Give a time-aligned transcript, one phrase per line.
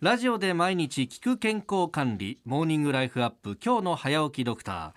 [0.00, 4.92] ラジオで毎日聞く健康管理モーニングライフアップ今日の早起きドクター。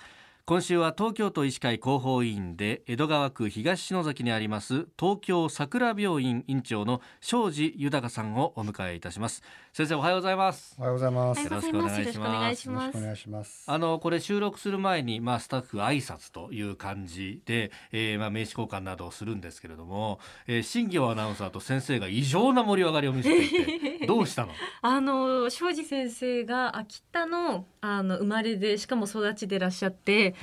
[0.45, 9.43] 今週は東京都医師会広報委員で江戸川区東篠崎にあります東京さくら病院院長の庄司豊さんをお迎えいたします。
[9.75, 10.75] 先生おはようございます。
[10.77, 11.43] おはようございます。
[11.43, 12.19] よろしくお願いします。
[12.21, 13.63] よろしくお願いします。
[13.65, 24.51] あのこれ収録する前に、まあ、スタッフ挨拶という感じで、えーまあ、名刺交換などをするんですけれども、えー、新業アナウンサーと先生が異常な盛り上がりを見せていて どうしたの？
[24.83, 30.35] あの庄司先生が秋田のあの生まれでしかも育ちでいらっしゃって、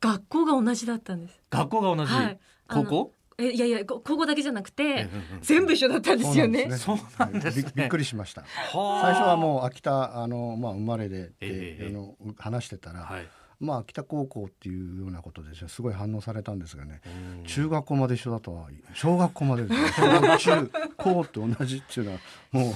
[0.00, 1.40] 学校が同じだったんです。
[1.50, 2.38] 学校が同じ、はい。
[2.68, 3.12] 高校？
[3.38, 5.08] えいやいやこ高校だけじゃなくて、
[5.42, 6.70] 全部一緒だったんですよね。
[6.76, 7.64] そうなんですね。
[7.74, 8.42] びびっくりしました。
[8.42, 9.02] はあ。
[9.02, 13.28] 最初はもう秋田あのまあ生まれで、でええあの話してたら、はい。
[13.60, 17.00] まあ秋田高校っていうようなことでですごい反応されたんですがね。
[17.38, 17.44] うん。
[17.44, 22.18] 中学校まで一緒だとは小学校までですね 小学中高って同じっていうのは
[22.52, 22.72] もう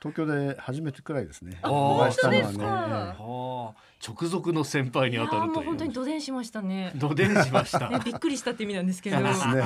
[0.00, 1.58] 東京で初めてくらいですね。
[1.62, 5.50] あお会いしたのはね直属の先輩に当たるという。
[5.54, 6.92] もう本当にどでんしましたね。
[6.96, 7.90] どでんしました。
[7.90, 9.16] ねびっくりしたって意味なんですけど。
[9.16, 9.62] そうですね。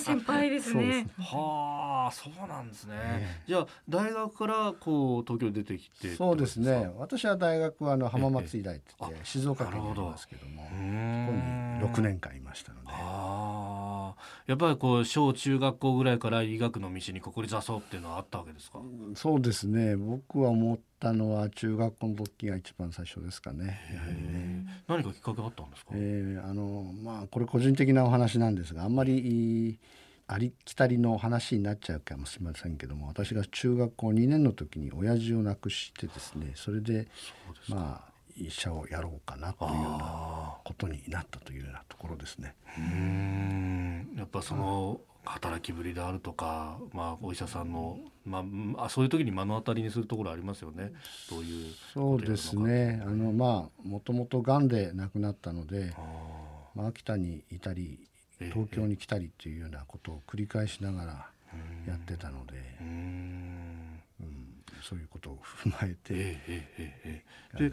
[0.00, 1.02] 先輩ですそうですね。
[1.04, 1.10] ね。
[1.18, 6.88] はあそうなんですね、えじゃあ大学からこう東京に出てきてそうですね。
[6.96, 12.88] 私は大学はあの浜松医大って言っええて静岡県にありますけどもここに6年間いましたので。
[12.90, 14.22] ああ。
[14.46, 18.80] やっぱりこう小中学校ぐらいから医学の道にここに座そうっていうのはあったわけですか、
[19.14, 19.96] そうですね。
[19.96, 24.66] 僕は思ったのは中学校の時が一番最初ですかねやはりね。
[24.88, 29.78] 何かきっかけあったんですか、えーあのまあこれ個人的なお話なんですがあんまり
[30.28, 37.06] ありきたりの話になっちゃうかもしれませんけども私が中学校2年の時に親父を亡くしてですねそれで
[37.68, 42.54] まあ医者をやろうかなというようなあことになったというようなところですね。
[42.78, 48.44] ーうーんやっぱその働きぶりであるとか、まあ、お医者さんの、ま
[48.78, 50.92] ああ、そういう時に目の当たりにするところありますよね。
[51.28, 53.02] どういうそうですね。
[53.04, 56.00] あのまあもともとがんで亡くなったので、あ
[56.74, 57.98] まあ、秋田にいたり
[58.40, 61.26] ええ東京に来たりというようなことを繰り返しながら
[61.86, 62.54] やってたので、
[64.88, 66.14] そういうことを踏まえて、
[67.58, 67.72] で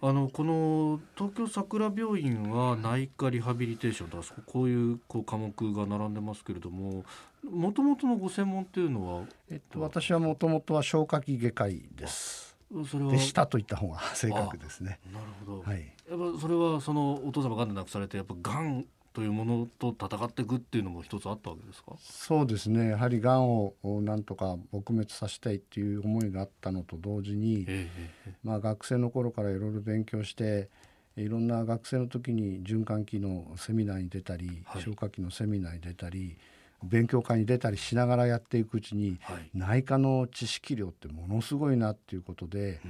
[0.00, 7.04] あのこの東京桜病院は内科リハビリテーションとかそこういうこう科目が並んでますけれども
[7.42, 12.56] もともとのご専門っていうのはえっと、私はもともとは消化器外科医です。
[12.88, 13.10] それは？
[13.10, 15.00] でしたと言った方が正確ですね。
[15.12, 15.92] なるほど、はい。
[16.08, 21.92] やっぱそれはそのお父様がんで亡くされてやっぱがんというものと戦っていくっていうのも一つあったわけですか？
[22.00, 22.90] そうですね。
[22.90, 27.88] やはり癌をなんとか撲滅させたいっていう思いがあったのと同時に、え
[28.26, 30.68] えまあ学生の頃からいろいろ勉強して。
[31.14, 34.82] いろんな学生の時に循環器のセミナーに出たり、はい。
[34.82, 36.38] 消化器のセミナーに出たり
[36.82, 39.50] 勉強会に出たりしながらやっていくうちにはい。
[39.52, 42.80] 内科の知識量ってものすごいなっていうことで、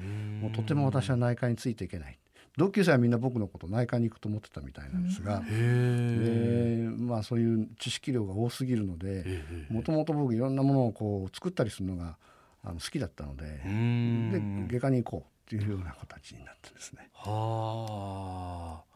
[0.41, 2.19] もうとても私は内科についていけない
[2.57, 12.19] 同級生はみんな僕のこと内科に行くと思ってたみたいなんですが、でまあそういう知識量が多すぎるのでええもともと僕いろんなものをこう作ったりするのが
[12.63, 17.09] あの好きだったのでで外科に行こうっていうような形になってですね。
[17.15, 18.92] はあ。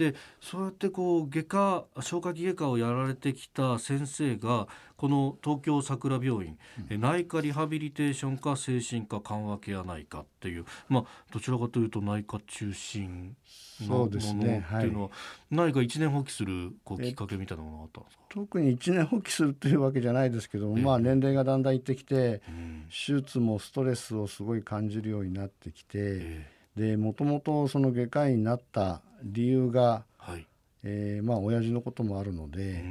[0.00, 4.66] でそうやってこう外科消化器外科をやられてきた先生が
[4.96, 13.36] この東京桜病院、え内科リハビリテーション科精神科緩和ケア内科っていうまあどちらかというと内科中心
[13.82, 14.86] のものってそうですねい。
[14.86, 15.10] うのは
[15.50, 22.86] 何か一年放棄するこうきっかけみたいなものがあったんですか、特に一年放棄するというわけじゃないですけども、まあ年齢がだんだんいってきてうん。
[22.88, 30.46] 手術もストレスをすごい感じるようになってきて、えでもともとその外科医になった理由が、えはい。
[30.82, 32.82] えーまあ親父のこともあるので、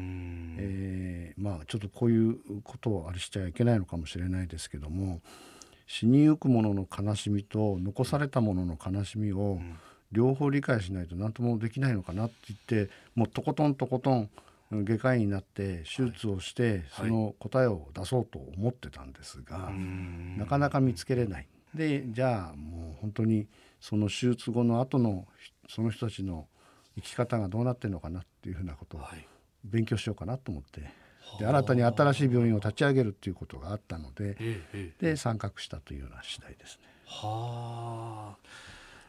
[0.60, 5.22] えーまあちょっとこういうことをあれしちゃいけないのかもしれないですけども
[5.88, 9.60] 死にゆく者の悲しみと残された者の悲しみを
[10.12, 14.30] 両方理解しないと何ともできないのかなって言ってもうとことんとことん
[14.72, 19.72] うん外科医になって手術をしてその答えを出そうと思ってたんですが、
[20.38, 21.48] なかなか見つけれない。
[21.74, 23.48] でじゃあもう本当に
[23.80, 25.28] その手術後の後の
[25.68, 26.48] その人たちの
[26.96, 29.28] 生き方がどうなってるのかなっていうふうなことをはい。
[29.64, 30.82] 勉強しようかなと思って。
[31.38, 34.36] で新たに新しい病院を立ち上げるっていうことがあったので
[35.00, 36.86] で参画したというような次第ですね。
[37.06, 38.38] はあ、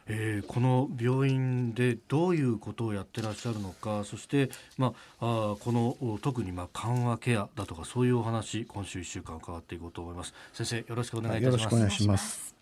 [0.07, 12.60] えーこの病院でどういうことをやってらっしゃるのかそして、まあ、あこの特にまあ緩和ケアだとかそういうお話今週1週間伺っていこうと思います先生よろしくお願いいたしますよろしくお願いします。